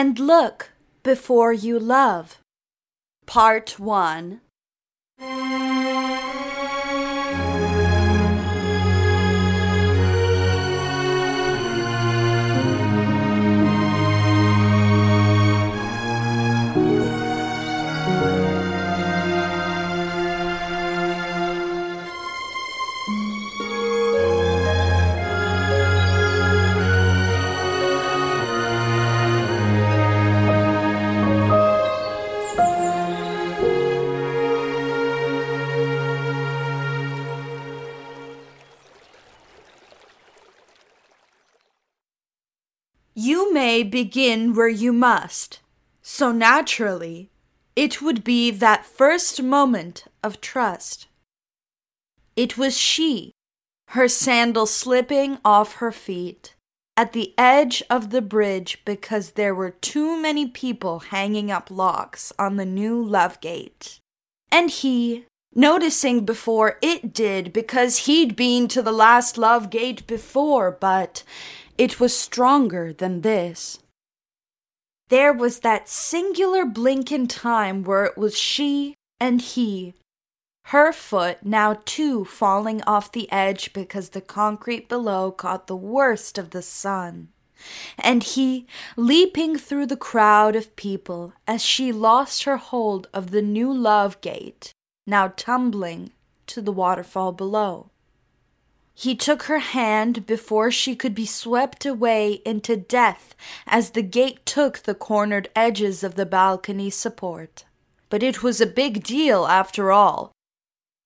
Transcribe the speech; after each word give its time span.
and 0.00 0.18
look 0.18 0.70
before 1.02 1.52
you 1.52 1.78
love. 1.78 2.38
Part 3.26 3.78
1 3.78 4.40
May 43.52 43.82
begin 43.82 44.54
where 44.54 44.68
you 44.68 44.92
must. 44.92 45.60
So 46.02 46.32
naturally, 46.32 47.30
it 47.76 48.02
would 48.02 48.24
be 48.24 48.50
that 48.50 48.86
first 48.86 49.42
moment 49.42 50.04
of 50.22 50.40
trust. 50.40 51.06
It 52.36 52.56
was 52.56 52.76
she, 52.76 53.32
her 53.88 54.08
sandal 54.08 54.66
slipping 54.66 55.38
off 55.44 55.76
her 55.76 55.92
feet, 55.92 56.54
at 56.96 57.12
the 57.12 57.32
edge 57.38 57.82
of 57.88 58.10
the 58.10 58.22
bridge 58.22 58.82
because 58.84 59.32
there 59.32 59.54
were 59.54 59.70
too 59.70 60.20
many 60.20 60.46
people 60.46 60.98
hanging 60.98 61.50
up 61.50 61.70
locks 61.70 62.32
on 62.38 62.56
the 62.56 62.64
new 62.64 63.02
love 63.02 63.40
gate. 63.40 63.98
And 64.52 64.70
he, 64.70 65.24
noticing 65.54 66.24
before 66.24 66.78
it 66.82 67.14
did 67.14 67.52
because 67.52 68.06
he'd 68.06 68.36
been 68.36 68.68
to 68.68 68.82
the 68.82 68.92
last 68.92 69.38
love 69.38 69.70
gate 69.70 70.06
before, 70.06 70.70
but 70.70 71.22
it 71.80 71.98
was 71.98 72.14
stronger 72.14 72.92
than 72.92 73.22
this. 73.22 73.78
There 75.08 75.32
was 75.32 75.60
that 75.60 75.88
singular 75.88 76.66
blink 76.66 77.10
in 77.10 77.26
time 77.26 77.84
where 77.84 78.04
it 78.04 78.18
was 78.18 78.38
she 78.38 78.96
and 79.18 79.40
he, 79.40 79.94
her 80.66 80.92
foot 80.92 81.38
now 81.42 81.80
too 81.86 82.26
falling 82.26 82.82
off 82.82 83.10
the 83.10 83.32
edge 83.32 83.72
because 83.72 84.10
the 84.10 84.20
concrete 84.20 84.90
below 84.90 85.32
caught 85.32 85.68
the 85.68 85.84
worst 85.96 86.36
of 86.36 86.50
the 86.50 86.60
sun, 86.60 87.28
and 87.96 88.24
he 88.24 88.66
leaping 88.94 89.56
through 89.56 89.86
the 89.86 89.96
crowd 89.96 90.54
of 90.54 90.76
people 90.76 91.32
as 91.46 91.64
she 91.64 91.92
lost 91.92 92.44
her 92.44 92.58
hold 92.58 93.08
of 93.14 93.30
the 93.30 93.40
new 93.40 93.72
love 93.72 94.20
gate, 94.20 94.74
now 95.06 95.32
tumbling 95.34 96.10
to 96.46 96.60
the 96.60 96.72
waterfall 96.72 97.32
below. 97.32 97.88
He 99.00 99.14
took 99.14 99.44
her 99.44 99.60
hand 99.60 100.26
before 100.26 100.70
she 100.70 100.94
could 100.94 101.14
be 101.14 101.24
swept 101.24 101.86
away 101.86 102.42
into 102.44 102.76
death 102.76 103.34
as 103.66 103.92
the 103.92 104.02
gate 104.02 104.44
took 104.44 104.80
the 104.80 104.94
cornered 104.94 105.48
edges 105.56 106.04
of 106.04 106.16
the 106.16 106.26
balcony 106.26 106.90
support. 106.90 107.64
But 108.10 108.22
it 108.22 108.42
was 108.42 108.60
a 108.60 108.66
big 108.66 109.02
deal 109.02 109.46
after 109.46 109.90
all. 109.90 110.32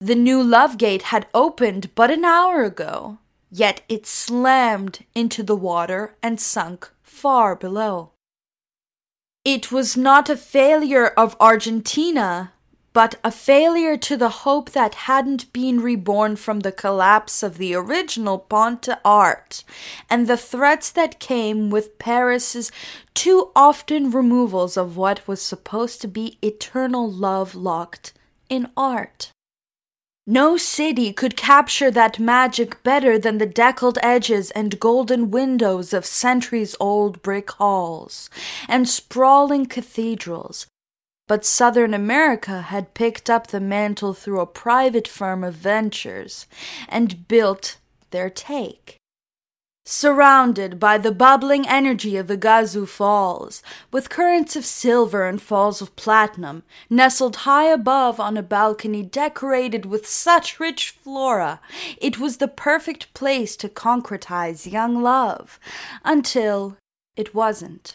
The 0.00 0.16
new 0.16 0.42
love 0.42 0.78
gate 0.78 1.14
had 1.14 1.28
opened 1.32 1.94
but 1.94 2.10
an 2.10 2.24
hour 2.24 2.64
ago, 2.64 3.18
yet 3.52 3.82
it 3.88 4.04
slammed 4.04 5.04
into 5.14 5.44
the 5.44 5.54
water 5.54 6.16
and 6.24 6.40
sunk 6.40 6.90
far 7.04 7.54
below. 7.54 8.10
It 9.44 9.70
was 9.70 9.96
not 9.96 10.28
a 10.28 10.36
failure 10.36 11.06
of 11.06 11.36
Argentina, 11.38 12.52
but 12.96 13.16
a 13.22 13.30
failure 13.30 13.94
to 13.94 14.16
the 14.16 14.30
hope 14.46 14.70
that 14.70 15.04
hadn't 15.04 15.52
been 15.52 15.82
reborn 15.82 16.34
from 16.34 16.60
the 16.60 16.72
collapse 16.72 17.42
of 17.42 17.58
the 17.58 17.74
original 17.74 18.38
Ponte 18.38 18.88
Art 19.04 19.62
and 20.08 20.26
the 20.26 20.36
threats 20.38 20.90
that 20.92 21.20
came 21.20 21.68
with 21.68 21.98
Paris's 21.98 22.72
too 23.12 23.50
often 23.54 24.10
removals 24.10 24.78
of 24.78 24.96
what 24.96 25.28
was 25.28 25.42
supposed 25.42 26.00
to 26.00 26.08
be 26.08 26.38
eternal 26.40 27.06
love 27.06 27.54
locked 27.54 28.14
in 28.48 28.70
art. 28.78 29.30
No 30.26 30.56
city 30.56 31.12
could 31.12 31.36
capture 31.36 31.90
that 31.90 32.18
magic 32.18 32.82
better 32.82 33.18
than 33.18 33.36
the 33.36 33.44
deckled 33.44 33.98
edges 34.02 34.50
and 34.52 34.80
golden 34.80 35.30
windows 35.30 35.92
of 35.92 36.06
centuries 36.06 36.74
old 36.80 37.20
brick 37.20 37.50
halls 37.50 38.30
and 38.66 38.88
sprawling 38.88 39.66
cathedrals 39.66 40.66
but 41.26 41.44
Southern 41.44 41.92
America 41.92 42.62
had 42.62 42.94
picked 42.94 43.28
up 43.28 43.48
the 43.48 43.60
mantle 43.60 44.14
through 44.14 44.40
a 44.40 44.46
private 44.46 45.08
firm 45.08 45.42
of 45.42 45.54
ventures 45.54 46.46
and 46.88 47.26
built 47.26 47.78
their 48.10 48.30
take. 48.30 48.96
Surrounded 49.88 50.80
by 50.80 50.98
the 50.98 51.12
bubbling 51.12 51.66
energy 51.68 52.16
of 52.16 52.26
the 52.26 52.36
Iguazu 52.36 52.88
Falls, 52.88 53.62
with 53.92 54.10
currents 54.10 54.56
of 54.56 54.64
silver 54.64 55.28
and 55.28 55.40
falls 55.40 55.80
of 55.80 55.94
platinum, 55.94 56.64
nestled 56.90 57.36
high 57.36 57.66
above 57.66 58.18
on 58.18 58.36
a 58.36 58.42
balcony 58.42 59.04
decorated 59.04 59.86
with 59.86 60.04
such 60.04 60.58
rich 60.58 60.90
flora, 60.90 61.60
it 61.98 62.18
was 62.18 62.38
the 62.38 62.48
perfect 62.48 63.14
place 63.14 63.56
to 63.56 63.68
concretize 63.68 64.70
young 64.70 65.02
love, 65.04 65.60
until 66.04 66.76
it 67.16 67.32
wasn't. 67.32 67.94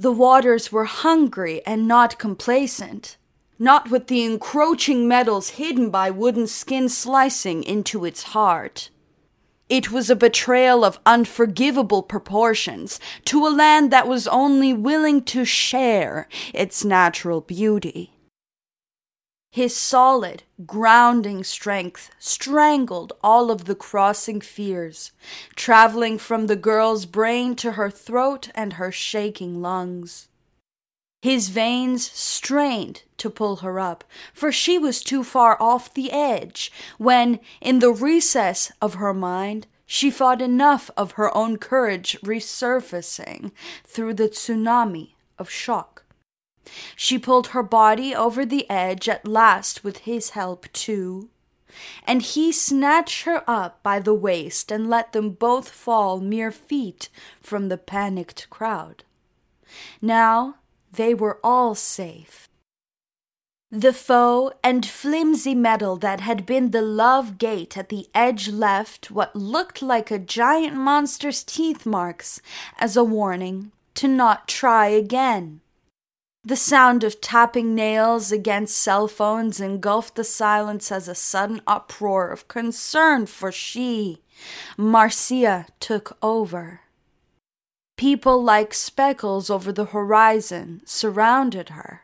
The 0.00 0.12
waters 0.12 0.70
were 0.70 0.84
hungry 0.84 1.60
and 1.66 1.88
not 1.88 2.20
complacent, 2.20 3.16
not 3.58 3.90
with 3.90 4.06
the 4.06 4.22
encroaching 4.22 5.08
metals 5.08 5.50
hidden 5.50 5.90
by 5.90 6.08
wooden 6.08 6.46
skin 6.46 6.88
slicing 6.88 7.64
into 7.64 8.04
its 8.04 8.22
heart. 8.22 8.90
It 9.68 9.90
was 9.90 10.08
a 10.08 10.14
betrayal 10.14 10.84
of 10.84 11.00
unforgivable 11.04 12.04
proportions 12.04 13.00
to 13.24 13.44
a 13.44 13.50
land 13.50 13.90
that 13.90 14.06
was 14.06 14.28
only 14.28 14.72
willing 14.72 15.24
to 15.24 15.44
share 15.44 16.28
its 16.54 16.84
natural 16.84 17.40
beauty. 17.40 18.12
His 19.50 19.74
solid, 19.74 20.42
grounding 20.66 21.42
strength 21.42 22.10
strangled 22.18 23.12
all 23.22 23.50
of 23.50 23.64
the 23.64 23.74
crossing 23.74 24.40
fears, 24.40 25.12
traveling 25.56 26.18
from 26.18 26.46
the 26.46 26.56
girl's 26.56 27.06
brain 27.06 27.56
to 27.56 27.72
her 27.72 27.90
throat 27.90 28.50
and 28.54 28.74
her 28.74 28.92
shaking 28.92 29.62
lungs. 29.62 30.28
His 31.22 31.48
veins 31.48 32.08
strained 32.12 33.02
to 33.16 33.30
pull 33.30 33.56
her 33.56 33.80
up, 33.80 34.04
for 34.32 34.52
she 34.52 34.78
was 34.78 35.02
too 35.02 35.24
far 35.24 35.60
off 35.60 35.92
the 35.92 36.12
edge 36.12 36.70
when, 36.98 37.40
in 37.60 37.80
the 37.80 37.90
recess 37.90 38.70
of 38.80 38.94
her 38.94 39.14
mind, 39.14 39.66
she 39.86 40.10
fought 40.10 40.42
enough 40.42 40.90
of 40.96 41.12
her 41.12 41.34
own 41.36 41.56
courage 41.56 42.16
resurfacing 42.22 43.50
through 43.84 44.14
the 44.14 44.28
tsunami 44.28 45.14
of 45.38 45.50
shock. 45.50 46.04
She 46.96 47.18
pulled 47.18 47.48
her 47.48 47.62
body 47.62 48.14
over 48.14 48.44
the 48.44 48.68
edge 48.70 49.08
at 49.08 49.26
last 49.26 49.84
with 49.84 49.98
his 49.98 50.30
help, 50.30 50.70
too. 50.72 51.28
And 52.06 52.22
he 52.22 52.50
snatched 52.52 53.24
her 53.24 53.44
up 53.46 53.82
by 53.82 54.00
the 54.00 54.14
waist 54.14 54.72
and 54.72 54.88
let 54.88 55.12
them 55.12 55.30
both 55.30 55.68
fall 55.68 56.20
mere 56.20 56.50
feet 56.50 57.08
from 57.40 57.68
the 57.68 57.78
panicked 57.78 58.48
crowd. 58.50 59.04
Now 60.00 60.56
they 60.92 61.14
were 61.14 61.38
all 61.44 61.74
safe. 61.74 62.48
The 63.70 63.92
faux 63.92 64.56
and 64.64 64.86
flimsy 64.86 65.54
metal 65.54 65.96
that 65.98 66.20
had 66.20 66.46
been 66.46 66.70
the 66.70 66.80
love 66.80 67.36
gate 67.36 67.76
at 67.76 67.90
the 67.90 68.08
edge 68.14 68.48
left 68.48 69.10
what 69.10 69.36
looked 69.36 69.82
like 69.82 70.10
a 70.10 70.18
giant 70.18 70.74
monster's 70.74 71.44
teeth 71.44 71.84
marks 71.84 72.40
as 72.78 72.96
a 72.96 73.04
warning 73.04 73.72
to 73.94 74.08
not 74.08 74.48
try 74.48 74.86
again. 74.86 75.60
The 76.44 76.56
sound 76.56 77.04
of 77.04 77.20
tapping 77.20 77.74
nails 77.74 78.30
against 78.30 78.76
cell 78.76 79.08
phones 79.08 79.60
engulfed 79.60 80.14
the 80.14 80.24
silence 80.24 80.92
as 80.92 81.08
a 81.08 81.14
sudden 81.14 81.60
uproar 81.66 82.28
of 82.28 82.48
concern 82.48 83.26
for 83.26 83.50
she, 83.50 84.22
Marcia, 84.76 85.66
took 85.80 86.16
over. 86.22 86.82
People 87.96 88.42
like 88.42 88.72
speckles 88.72 89.50
over 89.50 89.72
the 89.72 89.86
horizon 89.86 90.80
surrounded 90.84 91.70
her. 91.70 92.02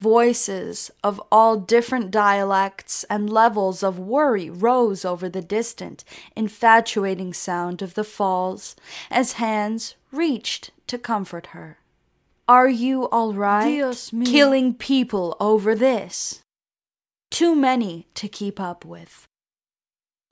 Voices 0.00 0.90
of 1.02 1.22
all 1.30 1.56
different 1.56 2.10
dialects 2.10 3.04
and 3.04 3.30
levels 3.30 3.82
of 3.82 3.98
worry 3.98 4.50
rose 4.50 5.04
over 5.04 5.28
the 5.28 5.40
distant, 5.42 6.04
infatuating 6.36 7.32
sound 7.32 7.82
of 7.82 7.94
the 7.94 8.04
falls 8.04 8.74
as 9.10 9.32
hands 9.34 9.94
reached 10.10 10.72
to 10.88 10.98
comfort 10.98 11.48
her. 11.48 11.78
Are 12.48 12.68
you 12.68 13.04
all 13.10 13.34
right? 13.34 13.64
Killing 14.24 14.72
people 14.72 15.36
over 15.38 15.74
this. 15.74 16.40
Too 17.30 17.54
many 17.54 18.06
to 18.14 18.26
keep 18.26 18.58
up 18.58 18.86
with. 18.86 19.26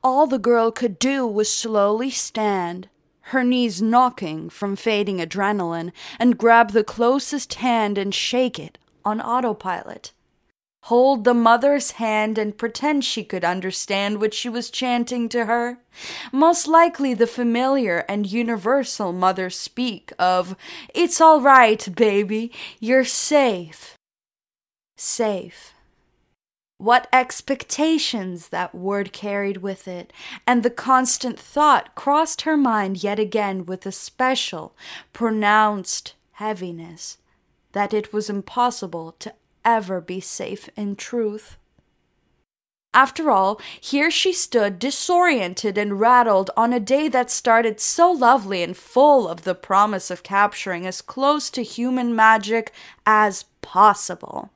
All 0.03 0.27
the 0.27 0.39
girl 0.39 0.71
could 0.71 0.99
do 0.99 1.27
was 1.27 1.53
slowly 1.53 2.11
stand, 2.11 2.89
her 3.33 3.45
knees 3.45 3.83
knocking 3.83 4.49
from 4.49 4.77
fading 4.77 5.19
adrenaline, 5.19 5.93
and 6.19 6.39
grab 6.39 6.71
the 6.71 6.85
closest 6.85 7.55
hand 7.55 7.99
and 7.99 8.15
shake 8.15 8.59
it 8.59 8.79
on 9.05 9.21
autopilot. 9.21 10.13
Hold 10.87 11.25
the 11.25 11.35
mother's 11.35 11.93
hand 11.93 12.39
and 12.39 12.57
pretend 12.57 13.05
she 13.05 13.25
could 13.25 13.45
understand 13.45 14.21
what 14.21 14.33
she 14.33 14.49
was 14.49 14.71
chanting 14.71 15.29
to 15.31 15.47
her. 15.47 15.79
Most 16.31 16.69
likely 16.69 17.13
the 17.13 17.27
familiar 17.27 18.05
and 18.09 18.31
universal 18.31 19.13
mother 19.13 19.51
speak 19.51 20.13
of, 20.17 20.55
It's 20.95 21.21
all 21.21 21.41
right, 21.41 21.89
baby, 21.97 22.53
you're 22.79 23.05
safe. 23.05 23.97
Safe. 24.97 25.75
What 26.79 27.09
expectations 27.13 28.51
that 28.51 28.73
word 28.73 29.13
carried 29.13 29.57
with 29.57 29.89
it, 29.89 30.13
and 30.47 30.63
the 30.63 30.71
constant 30.71 31.37
thought 31.37 31.97
crossed 31.97 32.43
her 32.43 32.57
mind 32.57 33.03
yet 33.03 33.19
again 33.19 33.67
with 33.67 33.87
a 33.87 33.93
special, 33.93 34.77
pronounced 35.13 36.15
heaviness 36.35 37.19
that 37.73 37.93
it 37.93 38.13
was 38.13 38.31
impossible 38.31 39.17
to 39.19 39.35
ever 39.67 40.01
be 40.01 40.21
safe 40.21 40.71
in 40.77 40.97
truth. 40.97 41.59
After 42.95 43.31
all, 43.31 43.61
here 43.79 44.11
she 44.11 44.33
stood 44.33 44.79
disoriented 44.79 45.77
and 45.77 46.01
rattled 46.01 46.51
on 46.57 46.73
a 46.73 46.81
day 46.81 47.09
that 47.09 47.31
started 47.31 47.79
so 47.79 48.11
lovely 48.11 48.63
and 48.63 48.75
full 48.75 49.29
of 49.29 49.43
the 49.45 49.55
promise 49.55 50.11
of 50.11 50.23
capturing 50.23 50.87
as 50.87 51.03
close 51.03 51.51
to 51.51 51.63
human 51.63 52.17
magic 52.17 52.73
as 53.05 53.45
possible. 53.61 54.51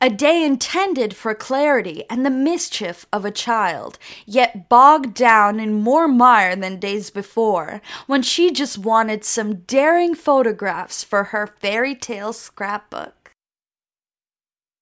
A 0.00 0.10
day 0.10 0.44
intended 0.44 1.14
for 1.14 1.34
clarity 1.34 2.04
and 2.08 2.24
the 2.24 2.30
mischief 2.30 3.04
of 3.12 3.24
a 3.24 3.32
child, 3.32 3.98
yet 4.26 4.68
bogged 4.68 5.14
down 5.14 5.58
in 5.58 5.74
more 5.74 6.06
mire 6.06 6.54
than 6.54 6.78
days 6.78 7.10
before, 7.10 7.80
when 8.06 8.22
she 8.22 8.52
just 8.52 8.78
wanted 8.78 9.24
some 9.24 9.56
daring 9.66 10.14
photographs 10.14 11.02
for 11.02 11.24
her 11.24 11.48
fairy 11.48 11.96
tale 11.96 12.32
scrapbook. 12.32 13.17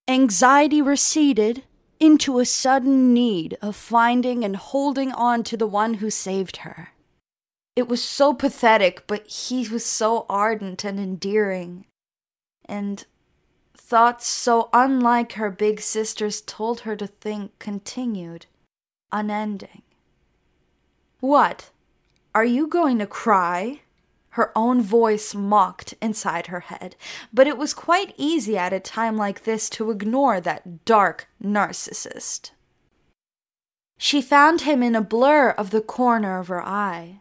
Anxiety 0.09 0.81
receded 0.81 1.65
into 1.99 2.39
a 2.39 2.45
sudden 2.45 3.13
need 3.13 3.57
of 3.61 3.75
finding 3.75 4.45
and 4.45 4.57
holding 4.57 5.13
on 5.13 5.43
to 5.45 5.57
the 5.57 5.67
one 5.67 5.95
who 5.95 6.11
saved 6.11 6.59
her. 6.59 6.91
It 7.75 7.89
was 7.89 8.03
so 8.03 8.33
pathetic, 8.33 9.07
but 9.07 9.27
he 9.27 9.69
was 9.69 9.85
so 9.85 10.25
ardent 10.29 10.85
and 10.85 10.99
endearing. 10.99 11.87
And 12.67 13.05
Thoughts 13.89 14.27
so 14.27 14.69
unlike 14.73 15.35
her 15.35 15.49
big 15.49 15.81
sister's 15.81 16.41
told 16.41 16.81
her 16.81 16.97
to 16.97 17.07
think 17.07 17.57
continued, 17.61 18.47
unending. 19.13 19.83
What? 21.21 21.71
Are 22.35 22.45
you 22.45 22.67
going 22.67 22.99
to 22.99 23.07
cry? 23.07 23.83
Her 24.37 24.53
own 24.55 24.83
voice 24.83 25.35
mocked 25.35 25.95
inside 26.03 26.49
her 26.49 26.61
head, 26.61 26.95
but 27.33 27.47
it 27.47 27.57
was 27.57 27.73
quite 27.73 28.13
easy 28.19 28.59
at 28.59 28.75
a 28.75 28.79
time 28.79 29.17
like 29.17 29.45
this 29.45 29.71
to 29.71 29.91
ignore 29.91 30.43
that 30.43 30.85
dark 30.85 31.27
narcissist. 31.43 32.51
She 33.97 34.21
found 34.21 34.61
him 34.61 34.83
in 34.83 34.95
a 34.95 35.01
blur 35.01 35.53
of 35.53 35.71
the 35.71 35.81
corner 35.81 36.39
of 36.39 36.49
her 36.49 36.63
eye. 36.63 37.21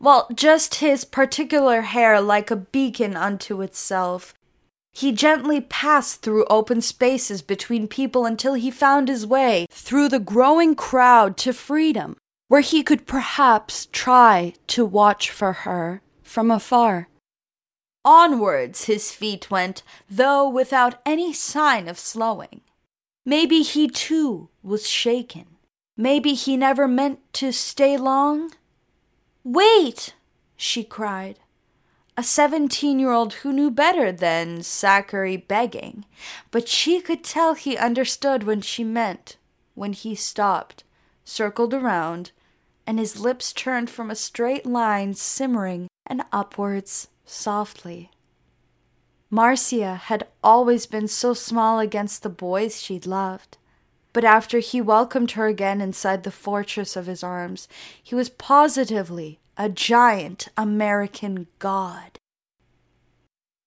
Well, 0.00 0.28
just 0.34 0.76
his 0.76 1.04
particular 1.04 1.82
hair 1.82 2.22
like 2.22 2.50
a 2.50 2.56
beacon 2.56 3.18
unto 3.18 3.60
itself, 3.60 4.32
he 4.94 5.12
gently 5.12 5.60
passed 5.60 6.22
through 6.22 6.46
open 6.46 6.80
spaces 6.80 7.42
between 7.42 7.86
people 7.86 8.24
until 8.24 8.54
he 8.54 8.70
found 8.70 9.08
his 9.08 9.26
way 9.26 9.66
through 9.70 10.08
the 10.08 10.18
growing 10.18 10.74
crowd 10.74 11.36
to 11.36 11.52
freedom, 11.52 12.16
where 12.48 12.62
he 12.62 12.82
could 12.82 13.06
perhaps 13.06 13.90
try 13.92 14.54
to 14.68 14.86
watch 14.86 15.30
for 15.30 15.52
her 15.68 16.00
from 16.30 16.48
afar. 16.48 17.08
Onwards 18.04 18.84
his 18.84 19.10
feet 19.10 19.50
went, 19.50 19.82
though 20.08 20.48
without 20.48 21.00
any 21.04 21.32
sign 21.32 21.88
of 21.88 21.98
slowing. 21.98 22.60
Maybe 23.26 23.62
he 23.62 23.88
too 23.88 24.48
was 24.62 24.88
shaken. 24.88 25.46
Maybe 25.96 26.34
he 26.34 26.56
never 26.56 26.86
meant 26.86 27.18
to 27.34 27.50
stay 27.50 27.96
long. 27.96 28.52
Wait! 29.42 30.14
she 30.56 30.84
cried 30.84 31.40
a 32.16 32.22
17 32.22 32.98
year 33.00 33.10
old 33.10 33.32
who 33.34 33.52
knew 33.52 33.70
better 33.70 34.12
than 34.12 34.62
Zachary 34.62 35.36
begging, 35.36 36.04
but 36.50 36.68
she 36.68 37.00
could 37.00 37.24
tell 37.24 37.54
he 37.54 37.76
understood 37.76 38.44
when 38.44 38.60
she 38.60 38.84
meant, 38.84 39.36
when 39.74 39.94
he 39.94 40.14
stopped, 40.14 40.84
circled 41.24 41.74
around, 41.74 42.30
and 42.86 42.98
his 42.98 43.18
lips 43.18 43.52
turned 43.52 43.90
from 43.90 44.10
a 44.10 44.14
straight 44.14 44.66
line 44.66 45.14
simmering 45.14 45.88
and 46.10 46.22
upwards 46.32 47.08
softly. 47.24 48.10
Marcia 49.30 49.94
had 49.94 50.26
always 50.42 50.86
been 50.86 51.06
so 51.06 51.32
small 51.32 51.78
against 51.78 52.22
the 52.24 52.28
boys 52.28 52.82
she'd 52.82 53.06
loved. 53.06 53.56
But 54.12 54.24
after 54.24 54.58
he 54.58 54.80
welcomed 54.80 55.32
her 55.32 55.46
again 55.46 55.80
inside 55.80 56.24
the 56.24 56.32
fortress 56.32 56.96
of 56.96 57.06
his 57.06 57.22
arms, 57.22 57.68
he 58.02 58.16
was 58.16 58.28
positively 58.28 59.38
a 59.56 59.68
giant 59.68 60.48
American 60.56 61.46
god. 61.60 62.18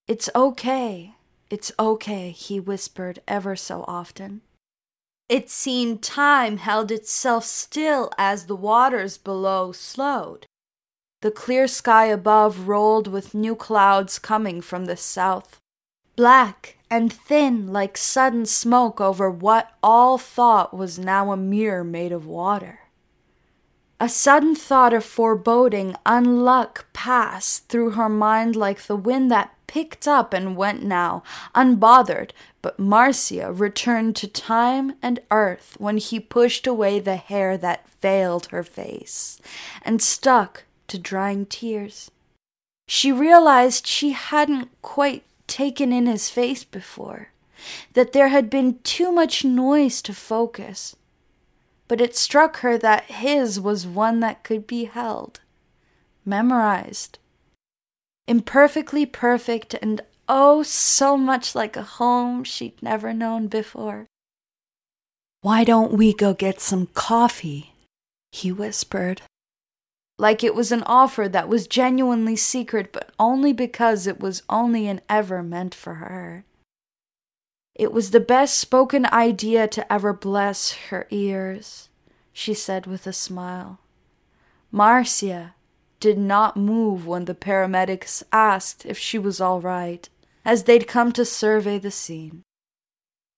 It's 0.05 0.29
okay, 0.35 1.13
it's 1.49 1.71
okay, 1.79 2.31
he 2.31 2.59
whispered 2.59 3.21
ever 3.25 3.55
so 3.55 3.85
often. 3.87 4.41
It 5.29 5.49
seemed 5.49 6.03
time 6.03 6.57
held 6.57 6.91
itself 6.91 7.45
still 7.45 8.11
as 8.17 8.47
the 8.47 8.55
waters 8.55 9.17
below 9.17 9.71
slowed. 9.71 10.45
The 11.23 11.31
clear 11.31 11.69
sky 11.69 12.07
above 12.07 12.67
rolled 12.67 13.07
with 13.07 13.33
new 13.33 13.55
clouds 13.55 14.19
coming 14.19 14.59
from 14.59 14.87
the 14.87 14.97
south, 14.97 15.57
black 16.17 16.75
and 16.91 17.13
thin 17.13 17.71
like 17.71 17.95
sudden 17.95 18.45
smoke 18.45 18.99
over 18.99 19.29
what 19.31 19.71
all 19.81 20.17
thought 20.17 20.75
was 20.75 20.99
now 20.99 21.31
a 21.31 21.37
mirror 21.37 21.85
made 21.85 22.11
of 22.11 22.25
water. 22.25 22.79
A 24.01 24.09
sudden 24.09 24.53
thought 24.53 24.91
of 24.91 25.05
foreboding 25.05 25.95
unluck 26.05 26.87
passed 26.91 27.69
through 27.69 27.91
her 27.91 28.09
mind 28.09 28.57
like 28.57 28.81
the 28.81 28.97
wind 28.97 29.31
that 29.31 29.55
picked 29.65 30.09
up 30.09 30.33
and 30.33 30.57
went 30.57 30.83
now, 30.83 31.23
unbothered, 31.55 32.31
but 32.61 32.79
Marcia 32.79 33.53
returned 33.53 34.17
to 34.17 34.27
time 34.27 34.95
and 35.01 35.21
earth 35.31 35.77
when 35.77 35.99
he 35.99 36.19
pushed 36.19 36.67
away 36.67 36.99
the 36.99 37.15
hair 37.15 37.57
that 37.57 37.87
veiled 38.01 38.47
her 38.47 38.61
face 38.61 39.39
and 39.83 40.01
stuck 40.01 40.65
to 40.93 40.99
drying 40.99 41.45
tears. 41.45 42.09
She 42.87 43.11
realized 43.11 43.85
she 43.85 44.13
hadn't 44.13 44.69
quite 44.81 45.25
taken 45.45 45.91
in 45.91 46.05
his 46.05 46.29
face 46.29 46.63
before, 46.63 47.29
that 47.91 48.13
there 48.13 48.29
had 48.29 48.49
been 48.49 48.79
too 48.79 49.11
much 49.11 49.43
noise 49.43 50.01
to 50.03 50.13
focus 50.13 50.95
but 51.87 52.01
it 52.01 52.15
struck 52.15 52.57
her 52.57 52.77
that 52.77 53.03
his 53.05 53.59
was 53.59 53.85
one 53.85 54.19
that 54.19 54.43
could 54.43 54.65
be 54.65 54.85
held, 54.85 55.41
memorized, 56.25 57.19
imperfectly 58.27 59.05
perfect, 59.05 59.75
and 59.81 60.01
oh, 60.27 60.63
so 60.63 61.17
much 61.17 61.53
like 61.53 61.75
a 61.75 61.83
home 61.83 62.43
she'd 62.43 62.81
never 62.81 63.13
known 63.13 63.47
before. 63.47 64.07
Why 65.41 65.63
don't 65.63 65.93
we 65.93 66.13
go 66.13 66.33
get 66.33 66.61
some 66.61 66.87
coffee? 66.95 67.73
he 68.31 68.51
whispered. 68.51 69.21
Like 70.17 70.43
it 70.43 70.55
was 70.55 70.71
an 70.71 70.83
offer 70.83 71.27
that 71.27 71.49
was 71.49 71.67
genuinely 71.67 72.35
secret, 72.35 72.91
but 72.93 73.11
only 73.19 73.51
because 73.51 74.05
it 74.07 74.19
was 74.19 74.43
only 74.49 74.87
and 74.87 75.01
ever 75.09 75.41
meant 75.41 75.73
for 75.73 75.95
her. 75.95 76.45
It 77.75 77.91
was 77.91 78.11
the 78.11 78.19
best 78.19 78.57
spoken 78.57 79.07
idea 79.07 79.67
to 79.69 79.91
ever 79.91 80.13
bless 80.13 80.73
her 80.89 81.07
ears, 81.09 81.89
she 82.31 82.53
said 82.53 82.85
with 82.85 83.07
a 83.07 83.13
smile. 83.13 83.79
Marcia 84.71 85.55
did 85.99 86.17
not 86.17 86.57
move 86.57 87.07
when 87.07 87.25
the 87.25 87.33
paramedics 87.33 88.23
asked 88.31 88.85
if 88.85 88.97
she 88.97 89.17
was 89.17 89.41
all 89.41 89.61
right, 89.61 90.07
as 90.45 90.63
they'd 90.63 90.87
come 90.87 91.11
to 91.13 91.25
survey 91.25 91.79
the 91.79 91.91
scene. 91.91 92.43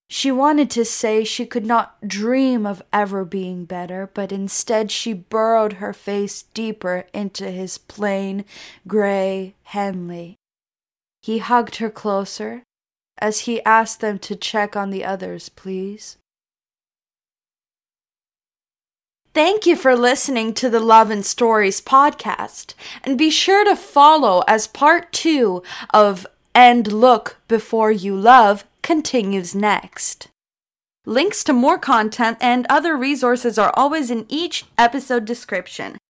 She 0.08 0.32
wanted 0.32 0.70
to 0.72 0.86
say 0.86 1.24
she 1.24 1.46
could 1.46 1.66
not 1.66 2.08
dream 2.08 2.66
of 2.66 2.84
ever 2.94 3.26
being 3.26 3.66
better, 3.66 4.10
but 4.14 4.32
instead 4.32 4.92
she 4.92 5.14
burrowed 5.14 5.74
her 5.74 5.94
face 5.94 6.44
deeper 6.54 7.06
into 7.14 7.50
his 7.50 7.78
plain, 7.78 8.46
gray 8.88 9.56
Henley. 9.64 10.38
He 11.22 11.40
hugged 11.40 11.78
her 11.78 11.90
closer 11.90 12.62
as 13.18 13.42
he 13.42 13.64
asked 13.64 14.00
them 14.00 14.20
to 14.20 14.36
check 14.36 14.76
on 14.76 14.92
the 14.92 15.04
others, 15.04 15.50
please. 15.50 16.18
Thank 19.34 19.66
you 19.66 19.76
for 19.76 19.98
listening 19.98 20.54
to 20.54 20.70
the 20.70 20.80
Love 20.80 21.10
and 21.10 21.26
Stories 21.26 21.82
podcast, 21.82 22.74
and 23.04 23.18
be 23.18 23.30
sure 23.30 23.66
to 23.66 23.76
follow 23.76 24.44
as 24.48 24.68
part 24.68 25.12
two 25.12 25.62
of 25.90 26.26
And 26.54 26.90
Look 26.90 27.38
Before 27.50 27.92
You 27.92 28.16
Love 28.16 28.66
continues 28.86 29.56
next. 29.56 30.28
Links 31.08 31.44
to 31.46 31.54
more 31.54 31.80
content 31.80 32.38
and 32.40 32.68
other 32.70 32.96
resources 32.96 33.58
are 33.58 33.74
always 33.76 34.12
in 34.12 34.28
each 34.30 34.66
episode 34.78 35.26
description. 35.26 35.98